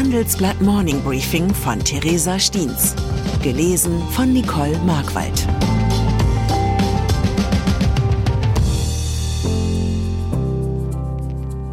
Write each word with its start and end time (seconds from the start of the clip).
Handelsblatt 0.00 0.62
Morning 0.62 1.02
Briefing 1.02 1.52
von 1.52 1.78
Theresa 1.78 2.38
Stiens. 2.38 2.96
Gelesen 3.42 4.02
von 4.12 4.32
Nicole 4.32 4.78
Markwald. 4.78 5.46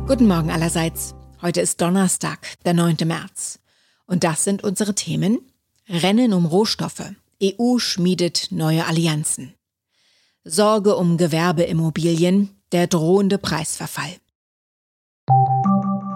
Guten 0.07 0.27
Morgen 0.27 0.51
allerseits. 0.51 1.15
Heute 1.41 1.61
ist 1.61 1.79
Donnerstag, 1.79 2.61
der 2.65 2.73
9. 2.73 2.97
März. 3.05 3.59
Und 4.07 4.25
das 4.25 4.43
sind 4.43 4.61
unsere 4.61 4.93
Themen. 4.93 5.39
Rennen 5.87 6.33
um 6.33 6.45
Rohstoffe. 6.45 7.13
EU 7.41 7.77
schmiedet 7.77 8.49
neue 8.51 8.85
Allianzen. 8.87 9.53
Sorge 10.43 10.97
um 10.97 11.15
Gewerbeimmobilien. 11.15 12.49
Der 12.73 12.87
drohende 12.87 13.37
Preisverfall. 13.37 14.17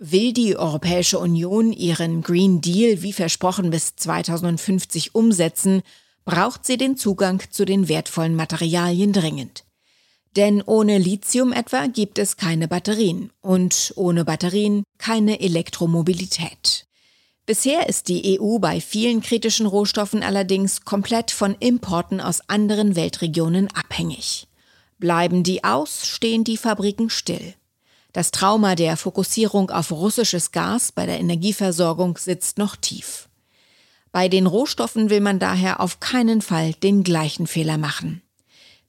Will 0.00 0.32
die 0.32 0.56
Europäische 0.56 1.18
Union 1.18 1.72
ihren 1.72 2.22
Green 2.22 2.60
Deal 2.60 3.02
wie 3.02 3.12
versprochen 3.12 3.70
bis 3.70 3.96
2050 3.96 5.16
umsetzen, 5.16 5.82
braucht 6.24 6.64
sie 6.64 6.76
den 6.76 6.96
Zugang 6.96 7.42
zu 7.50 7.64
den 7.64 7.88
wertvollen 7.88 8.36
Materialien 8.36 9.12
dringend. 9.12 9.64
Denn 10.36 10.62
ohne 10.62 10.98
Lithium 10.98 11.52
etwa 11.52 11.86
gibt 11.88 12.20
es 12.20 12.36
keine 12.36 12.68
Batterien 12.68 13.32
und 13.40 13.92
ohne 13.96 14.24
Batterien 14.24 14.84
keine 14.98 15.40
Elektromobilität. 15.40 16.86
Bisher 17.44 17.88
ist 17.88 18.06
die 18.06 18.38
EU 18.38 18.58
bei 18.58 18.80
vielen 18.80 19.20
kritischen 19.20 19.66
Rohstoffen 19.66 20.22
allerdings 20.22 20.82
komplett 20.82 21.32
von 21.32 21.56
Importen 21.58 22.20
aus 22.20 22.40
anderen 22.46 22.94
Weltregionen 22.94 23.68
abhängig. 23.74 24.46
Bleiben 24.98 25.42
die 25.42 25.64
aus, 25.64 26.06
stehen 26.06 26.44
die 26.44 26.56
Fabriken 26.56 27.10
still. 27.10 27.54
Das 28.18 28.32
Trauma 28.32 28.74
der 28.74 28.96
Fokussierung 28.96 29.70
auf 29.70 29.92
russisches 29.92 30.50
Gas 30.50 30.90
bei 30.90 31.06
der 31.06 31.20
Energieversorgung 31.20 32.18
sitzt 32.18 32.58
noch 32.58 32.74
tief. 32.74 33.28
Bei 34.10 34.28
den 34.28 34.48
Rohstoffen 34.48 35.08
will 35.08 35.20
man 35.20 35.38
daher 35.38 35.78
auf 35.78 36.00
keinen 36.00 36.42
Fall 36.42 36.72
den 36.72 37.04
gleichen 37.04 37.46
Fehler 37.46 37.78
machen. 37.78 38.22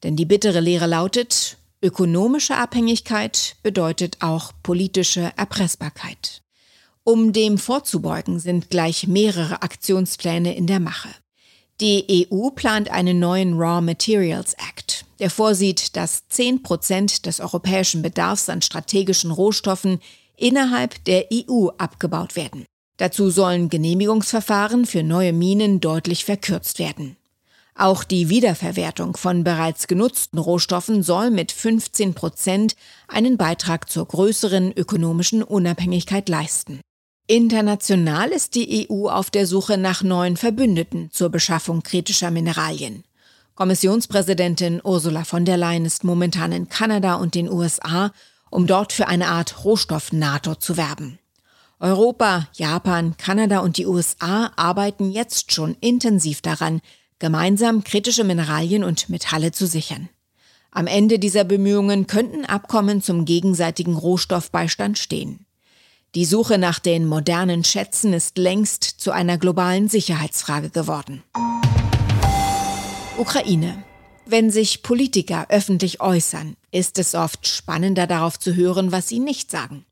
Denn 0.02 0.16
die 0.16 0.26
bittere 0.26 0.62
Lehre 0.62 0.88
lautet, 0.88 1.58
ökonomische 1.80 2.58
Abhängigkeit 2.58 3.58
bedeutet 3.62 4.18
auch 4.22 4.52
politische 4.64 5.32
Erpressbarkeit. 5.36 6.42
Um 7.04 7.32
dem 7.32 7.60
vorzubeugen, 7.60 8.40
sind 8.40 8.72
gleich 8.72 9.06
mehrere 9.06 9.62
Aktionspläne 9.62 10.56
in 10.56 10.66
der 10.66 10.80
Mache. 10.80 11.10
Die 11.82 12.26
EU 12.32 12.50
plant 12.50 12.90
einen 12.90 13.20
neuen 13.20 13.54
Raw 13.54 13.80
Materials 13.80 14.56
Act 14.56 15.06
der 15.20 15.30
vorsieht, 15.30 15.96
dass 15.96 16.28
10 16.30 16.64
Prozent 16.64 17.26
des 17.26 17.40
europäischen 17.40 18.02
Bedarfs 18.02 18.50
an 18.50 18.62
strategischen 18.62 19.32
Rohstoffen 19.32 20.00
innerhalb 20.36 21.04
der 21.06 21.28
EU 21.34 21.68
abgebaut 21.78 22.36
werden. 22.36 22.66
Dazu 22.98 23.30
sollen 23.30 23.70
Genehmigungsverfahren 23.70 24.86
für 24.86 25.04
neue 25.04 25.34
Minen 25.34 25.80
deutlich 25.80 26.26
verkürzt 26.26 26.80
werden. 26.80 27.16
Auch 27.76 28.04
die 28.04 28.28
Wiederverwertung 28.28 29.16
von 29.16 29.46
bereits 29.46 29.88
genutzten 29.88 30.38
Rohstoffen 30.38 31.02
soll 31.02 31.32
mit 31.32 31.54
15 31.54 32.14
Prozent 32.14 32.76
einen 33.08 33.38
Beitrag 33.38 33.90
zur 33.90 34.06
größeren 34.06 34.74
ökonomischen 34.74 35.44
Unabhängigkeit 35.44 36.28
leisten. 36.28 36.82
International 37.28 38.32
ist 38.32 38.56
die 38.56 38.90
EU 38.90 39.08
auf 39.08 39.30
der 39.30 39.46
Suche 39.48 39.78
nach 39.78 40.04
neuen 40.04 40.36
Verbündeten 40.36 41.10
zur 41.12 41.30
Beschaffung 41.30 41.82
kritischer 41.82 42.32
Mineralien. 42.32 43.06
Kommissionspräsidentin 43.60 44.80
Ursula 44.86 45.26
von 45.26 45.44
der 45.44 45.58
Leyen 45.58 45.84
ist 45.84 46.06
momentan 46.06 46.54
in 46.54 46.70
Kanada 46.70 47.16
und 47.16 47.36
den 47.36 47.52
USA, 47.52 48.14
um 48.50 48.68
dort 48.68 48.94
für 48.94 49.10
eine 49.10 49.28
Art 49.28 49.66
Rohstoff-NATO 49.66 50.56
zu 50.56 50.78
werben. 50.78 51.20
Europa, 51.78 52.48
Japan, 52.54 53.18
Kanada 53.18 53.60
und 53.60 53.76
die 53.76 53.86
USA 53.86 54.54
arbeiten 54.56 55.12
jetzt 55.12 55.52
schon 55.52 55.76
intensiv 55.82 56.42
daran, 56.42 56.80
gemeinsam 57.20 57.84
kritische 57.84 58.24
Mineralien 58.24 58.86
und 58.86 59.10
Metalle 59.10 59.52
zu 59.52 59.68
sichern. 59.68 60.08
Am 60.72 60.88
Ende 60.88 61.20
dieser 61.20 61.44
Bemühungen 61.44 62.08
könnten 62.08 62.46
Abkommen 62.46 63.02
zum 63.02 63.26
gegenseitigen 63.26 63.98
Rohstoffbeistand 63.98 64.98
stehen. 64.98 65.46
Die 66.16 66.24
Suche 66.24 66.60
nach 66.60 66.80
den 66.80 67.06
modernen 67.06 67.66
Schätzen 67.66 68.14
ist 68.14 68.38
längst 68.38 68.86
zu 68.86 69.12
einer 69.12 69.38
globalen 69.38 69.90
Sicherheitsfrage 69.90 70.70
geworden. 70.70 71.24
Ukraine. 73.20 73.84
Wenn 74.26 74.50
sich 74.50 74.82
Politiker 74.82 75.48
öffentlich 75.50 76.00
äußern, 76.00 76.56
ist 76.72 76.98
es 77.00 77.16
oft 77.16 77.46
spannender 77.50 78.08
darauf 78.08 78.40
zu 78.40 78.56
hören, 78.56 78.94
was 78.94 79.10
sie 79.10 79.20
nicht 79.20 79.52
sagen. 79.52 79.86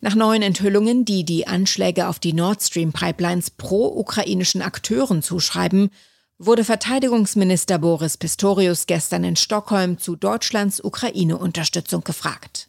Nach 0.00 0.16
neuen 0.16 0.42
Enthüllungen, 0.42 1.04
die 1.04 1.24
die 1.24 1.46
Anschläge 1.46 2.08
auf 2.08 2.18
die 2.18 2.32
Nord 2.32 2.60
Stream 2.64 2.92
Pipelines 2.92 3.52
pro-ukrainischen 3.52 4.62
Akteuren 4.62 5.22
zuschreiben, 5.22 5.90
wurde 6.38 6.64
Verteidigungsminister 6.64 7.78
Boris 7.78 8.16
Pistorius 8.16 8.86
gestern 8.86 9.22
in 9.22 9.36
Stockholm 9.36 9.98
zu 9.98 10.16
Deutschlands 10.16 10.82
Ukraine-Unterstützung 10.82 12.02
gefragt. 12.02 12.68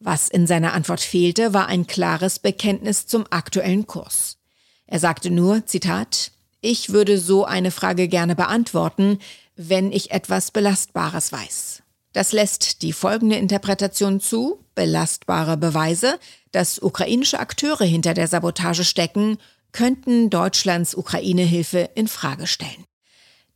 Was 0.00 0.30
in 0.30 0.46
seiner 0.46 0.72
Antwort 0.72 1.00
fehlte, 1.00 1.52
war 1.52 1.66
ein 1.66 1.86
klares 1.86 2.38
Bekenntnis 2.38 3.06
zum 3.06 3.26
aktuellen 3.28 3.86
Kurs. 3.86 4.38
Er 4.86 5.00
sagte 5.00 5.30
nur, 5.30 5.66
Zitat, 5.66 6.32
ich 6.64 6.90
würde 6.90 7.18
so 7.18 7.44
eine 7.44 7.70
Frage 7.70 8.08
gerne 8.08 8.34
beantworten, 8.34 9.18
wenn 9.54 9.92
ich 9.92 10.10
etwas 10.10 10.50
Belastbares 10.50 11.30
weiß. 11.30 11.82
Das 12.14 12.32
lässt 12.32 12.80
die 12.82 12.92
folgende 12.92 13.36
Interpretation 13.36 14.18
zu, 14.18 14.64
belastbare 14.74 15.56
Beweise, 15.56 16.18
dass 16.52 16.80
ukrainische 16.80 17.38
Akteure 17.38 17.84
hinter 17.84 18.14
der 18.14 18.28
Sabotage 18.28 18.84
stecken, 18.84 19.36
könnten 19.72 20.30
Deutschlands 20.30 20.94
Ukraine-Hilfe 20.94 21.90
in 21.94 22.08
Frage 22.08 22.46
stellen. 22.46 22.84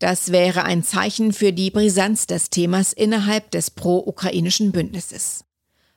Das 0.01 0.31
wäre 0.31 0.65
ein 0.65 0.85
Zeichen 0.85 1.33
für 1.33 1.53
die 1.53 1.71
Brisanz 1.71 2.27
des 2.27 2.51
Themas 2.51 2.93
innerhalb 2.93 3.51
des 3.53 3.71
pro-ukrainischen 3.71 4.71
Bündnisses. 4.71 5.45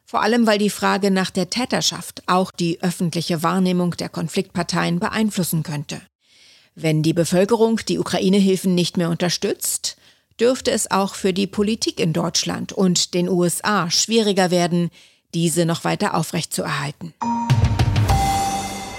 Vor 0.05 0.21
allem, 0.21 0.47
weil 0.47 0.59
die 0.59 0.69
Frage 0.69 1.11
nach 1.11 1.29
der 1.29 1.49
Täterschaft 1.49 2.23
auch 2.27 2.51
die 2.51 2.81
öffentliche 2.81 3.43
Wahrnehmung 3.43 3.91
der 3.97 4.09
Konfliktparteien 4.09 4.99
beeinflussen 4.99 5.63
könnte. 5.63 6.01
Wenn 6.75 7.03
die 7.03 7.13
Bevölkerung 7.13 7.81
die 7.87 7.99
Ukraine-Hilfen 7.99 8.73
nicht 8.73 8.95
mehr 8.95 9.09
unterstützt, 9.09 9.97
dürfte 10.39 10.71
es 10.71 10.89
auch 10.89 11.15
für 11.15 11.33
die 11.33 11.45
Politik 11.45 11.99
in 11.99 12.13
Deutschland 12.13 12.71
und 12.71 13.13
den 13.13 13.27
USA 13.27 13.91
schwieriger 13.91 14.51
werden, 14.51 14.89
diese 15.33 15.65
noch 15.65 15.83
weiter 15.83 16.15
aufrechtzuerhalten. 16.15 17.13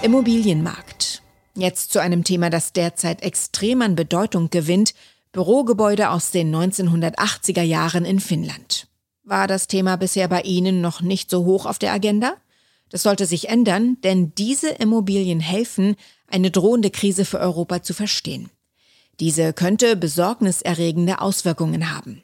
Immobilienmarkt. 0.03 1.23
Jetzt 1.55 1.93
zu 1.93 1.99
einem 2.01 2.25
Thema, 2.25 2.51
das 2.51 2.75
derzeit 2.75 3.23
extrem 3.23 3.81
an 3.81 3.95
Bedeutung 3.95 4.51
gewinnt, 4.51 4.93
Bürogebäude 5.33 6.11
aus 6.11 6.31
den 6.31 6.55
1980er 6.55 7.63
Jahren 7.63 8.05
in 8.05 8.21
Finnland. 8.21 8.87
War 9.25 9.47
das 9.47 9.67
Thema 9.67 9.97
bisher 9.97 10.29
bei 10.29 10.43
Ihnen 10.43 10.83
noch 10.83 11.01
nicht 11.01 11.31
so 11.31 11.47
hoch 11.47 11.65
auf 11.65 11.79
der 11.79 11.93
Agenda? 11.93 12.35
Das 12.91 13.03
sollte 13.05 13.25
sich 13.25 13.49
ändern, 13.49 13.97
denn 14.05 14.35
diese 14.37 14.69
Immobilien 14.69 15.41
helfen, 15.41 15.97
eine 16.33 16.51
drohende 16.51 16.91
Krise 16.91 17.25
für 17.25 17.41
Europa 17.41 17.83
zu 17.83 17.95
verstehen. 17.95 18.51
Diese 19.21 19.53
könnte 19.53 19.97
besorgniserregende 19.97 21.21
Auswirkungen 21.21 21.95
haben. 21.95 22.23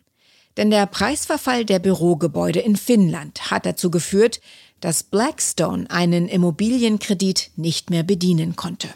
Denn 0.56 0.70
der 0.70 0.86
Preisverfall 0.86 1.64
der 1.64 1.78
Bürogebäude 1.78 2.60
in 2.60 2.76
Finnland 2.76 3.50
hat 3.50 3.64
dazu 3.64 3.90
geführt, 3.90 4.40
dass 4.80 5.04
Blackstone 5.04 5.90
einen 5.90 6.28
Immobilienkredit 6.28 7.50
nicht 7.56 7.90
mehr 7.90 8.02
bedienen 8.02 8.56
konnte. 8.56 8.88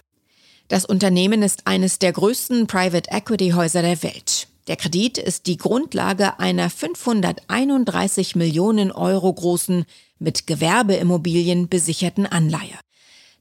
Das 0.69 0.85
Unternehmen 0.85 1.43
ist 1.43 1.67
eines 1.67 1.99
der 1.99 2.13
größten 2.13 2.67
Private 2.67 3.11
Equity 3.11 3.51
Häuser 3.51 3.83
der 3.83 4.03
Welt. 4.03 4.49
Der 4.69 4.77
Kredit 4.77 5.19
ist 5.19 5.47
die 5.47 5.57
Grundlage 5.57 6.39
einer 6.39 6.71
531 6.71 8.37
Millionen 8.37 8.93
Euro 8.93 9.33
großen, 9.33 9.85
mit 10.19 10.47
Gewerbeimmobilien 10.47 11.69
besicherten 11.69 12.27
Anleihe. 12.27 12.79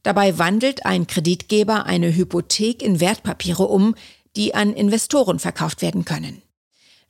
Dabei 0.03 0.37
wandelt 0.37 0.85
ein 0.85 1.07
Kreditgeber 1.07 1.85
eine 1.85 2.15
Hypothek 2.15 2.81
in 2.81 2.99
Wertpapiere 2.99 3.63
um, 3.63 3.95
die 4.35 4.55
an 4.55 4.73
Investoren 4.73 5.39
verkauft 5.39 5.81
werden 5.81 6.05
können. 6.05 6.41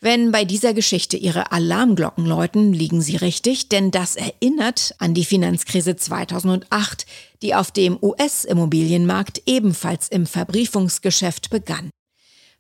Wenn 0.04 0.32
bei 0.32 0.46
dieser 0.46 0.74
Geschichte 0.74 1.16
Ihre 1.16 1.52
Alarmglocken 1.52 2.26
läuten, 2.26 2.74
liegen 2.74 3.04
Sie 3.04 3.18
richtig, 3.18 3.70
denn 3.70 3.92
das 3.92 4.16
erinnert 4.16 4.96
an 4.98 5.14
die 5.14 5.26
Finanzkrise 5.26 5.96
2008, 5.96 7.06
die 7.44 7.54
auf 7.54 7.70
dem 7.70 8.00
US-Immobilienmarkt 8.02 9.44
ebenfalls 9.46 10.08
im 10.08 10.26
Verbriefungsgeschäft 10.26 11.52
begann. 11.52 11.92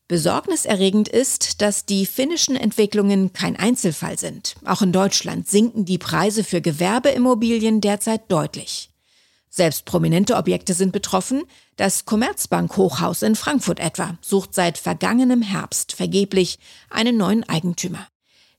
Besorgniserregend 0.07 1.07
ist, 1.07 1.63
dass 1.63 1.87
die 1.87 2.05
finnischen 2.05 2.55
Entwicklungen 2.55 3.33
kein 3.33 3.55
Einzelfall 3.55 4.19
sind. 4.19 4.55
Auch 4.63 4.83
in 4.83 4.91
Deutschland 4.91 5.47
sinken 5.47 5.83
die 5.83 5.97
Preise 5.97 6.43
für 6.43 6.61
Gewerbeimmobilien 6.61 7.81
derzeit 7.81 8.31
deutlich. 8.31 8.90
Selbst 9.53 9.83
prominente 9.83 10.37
Objekte 10.37 10.73
sind 10.73 10.93
betroffen. 10.93 11.43
Das 11.75 12.05
Commerzbank-Hochhaus 12.05 13.21
in 13.21 13.35
Frankfurt 13.35 13.81
etwa 13.81 14.17
sucht 14.21 14.55
seit 14.55 14.77
vergangenem 14.77 15.41
Herbst 15.41 15.91
vergeblich 15.91 16.57
einen 16.89 17.17
neuen 17.17 17.47
Eigentümer. 17.47 18.07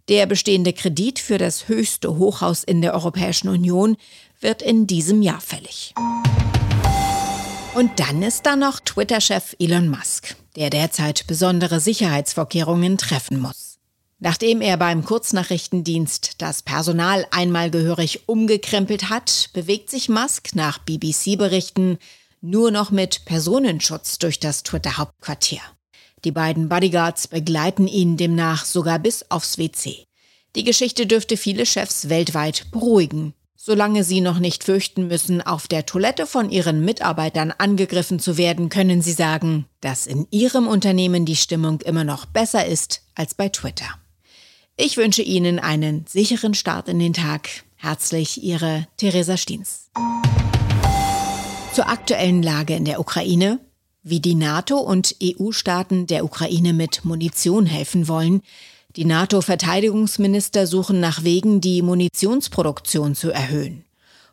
Der 0.08 0.26
bestehende 0.26 0.74
Kredit 0.74 1.18
für 1.18 1.38
das 1.38 1.66
höchste 1.68 2.18
Hochhaus 2.18 2.62
in 2.62 2.82
der 2.82 2.92
Europäischen 2.92 3.48
Union 3.48 3.96
wird 4.40 4.60
in 4.60 4.86
diesem 4.86 5.22
Jahr 5.22 5.40
fällig. 5.40 5.94
Und 7.74 7.98
dann 7.98 8.22
ist 8.22 8.44
da 8.44 8.54
noch 8.54 8.78
Twitter-Chef 8.80 9.56
Elon 9.58 9.88
Musk, 9.88 10.36
der 10.56 10.68
derzeit 10.68 11.26
besondere 11.26 11.80
Sicherheitsvorkehrungen 11.80 12.98
treffen 12.98 13.40
muss. 13.40 13.61
Nachdem 14.24 14.60
er 14.60 14.76
beim 14.76 15.04
Kurznachrichtendienst 15.04 16.34
das 16.38 16.62
Personal 16.62 17.26
einmal 17.32 17.72
gehörig 17.72 18.28
umgekrempelt 18.28 19.10
hat, 19.10 19.50
bewegt 19.52 19.90
sich 19.90 20.08
Musk 20.08 20.54
nach 20.54 20.78
BBC-Berichten 20.78 21.98
nur 22.40 22.70
noch 22.70 22.92
mit 22.92 23.24
Personenschutz 23.24 24.18
durch 24.18 24.38
das 24.38 24.62
Twitter-Hauptquartier. 24.62 25.58
Die 26.24 26.30
beiden 26.30 26.68
Bodyguards 26.68 27.26
begleiten 27.26 27.88
ihn 27.88 28.16
demnach 28.16 28.64
sogar 28.64 29.00
bis 29.00 29.28
aufs 29.28 29.58
WC. 29.58 30.04
Die 30.54 30.62
Geschichte 30.62 31.08
dürfte 31.08 31.36
viele 31.36 31.66
Chefs 31.66 32.08
weltweit 32.08 32.70
beruhigen, 32.70 33.34
Solange 33.64 34.02
sie 34.02 34.20
noch 34.20 34.40
nicht 34.40 34.64
fürchten 34.64 35.06
müssen, 35.06 35.40
auf 35.40 35.68
der 35.68 35.86
Toilette 35.86 36.26
von 36.26 36.50
ihren 36.50 36.84
Mitarbeitern 36.84 37.52
angegriffen 37.56 38.18
zu 38.18 38.36
werden, 38.36 38.70
können 38.70 39.02
sie 39.02 39.12
sagen, 39.12 39.66
dass 39.80 40.08
in 40.08 40.26
ihrem 40.32 40.66
Unternehmen 40.66 41.26
die 41.26 41.36
Stimmung 41.36 41.80
immer 41.82 42.02
noch 42.02 42.26
besser 42.26 42.66
ist 42.66 43.02
als 43.14 43.34
bei 43.34 43.50
Twitter. 43.50 44.01
Ich 44.84 44.96
wünsche 44.96 45.22
Ihnen 45.22 45.60
einen 45.60 46.06
sicheren 46.08 46.54
Start 46.54 46.88
in 46.88 46.98
den 46.98 47.12
Tag. 47.12 47.48
Herzlich 47.76 48.42
Ihre 48.42 48.88
Theresa 48.96 49.36
Stiens. 49.36 49.88
Zur 51.72 51.88
aktuellen 51.88 52.42
Lage 52.42 52.74
in 52.74 52.84
der 52.84 52.98
Ukraine, 52.98 53.60
wie 54.02 54.18
die 54.18 54.34
NATO 54.34 54.78
und 54.78 55.14
EU-Staaten 55.22 56.08
der 56.08 56.24
Ukraine 56.24 56.72
mit 56.72 57.04
Munition 57.04 57.64
helfen 57.64 58.08
wollen. 58.08 58.42
Die 58.96 59.04
NATO-Verteidigungsminister 59.04 60.66
suchen 60.66 60.98
nach 60.98 61.22
Wegen, 61.22 61.60
die 61.60 61.80
Munitionsproduktion 61.80 63.14
zu 63.14 63.30
erhöhen. 63.30 63.84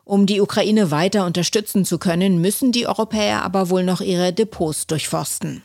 Um 0.04 0.26
die 0.26 0.42
Ukraine 0.42 0.90
weiter 0.90 1.28
unterstützen 1.28 1.86
zu 1.86 2.00
können, 2.00 2.42
müssen 2.42 2.72
die 2.72 2.88
Europäer 2.88 3.44
aber 3.44 3.70
wohl 3.70 3.84
noch 3.84 4.02
ihre 4.02 4.34
Depots 4.34 4.88
durchforsten. 4.88 5.62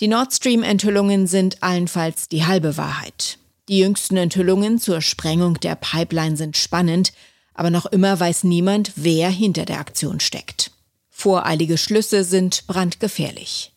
Die 0.00 0.08
Nord 0.08 0.34
Stream-Enthüllungen 0.34 1.28
sind 1.28 1.62
allenfalls 1.62 2.28
die 2.28 2.46
halbe 2.46 2.76
Wahrheit. 2.76 3.38
Die 3.68 3.78
jüngsten 3.78 4.16
Enthüllungen 4.16 4.78
zur 4.78 5.00
Sprengung 5.00 5.58
der 5.60 5.74
Pipeline 5.74 6.36
sind 6.36 6.56
spannend, 6.56 7.12
aber 7.52 7.70
noch 7.70 7.86
immer 7.86 8.20
weiß 8.20 8.44
niemand, 8.44 8.92
wer 8.94 9.28
hinter 9.28 9.64
der 9.64 9.80
Aktion 9.80 10.20
steckt. 10.20 10.70
Voreilige 11.10 11.78
Schlüsse 11.78 12.22
sind 12.22 12.68
brandgefährlich. 12.68 13.72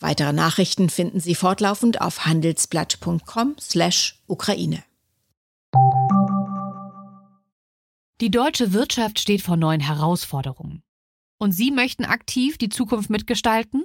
Weitere 0.00 0.32
Nachrichten 0.32 0.88
finden 0.88 1.20
Sie 1.20 1.34
fortlaufend 1.34 2.00
auf 2.00 2.24
handelsblatt.com/Ukraine. 2.24 4.82
Die 8.20 8.30
deutsche 8.30 8.72
Wirtschaft 8.72 9.18
steht 9.18 9.42
vor 9.42 9.56
neuen 9.56 9.80
Herausforderungen. 9.80 10.82
Und 11.38 11.52
Sie 11.52 11.70
möchten 11.70 12.04
aktiv 12.04 12.58
die 12.58 12.68
Zukunft 12.68 13.10
mitgestalten? 13.10 13.84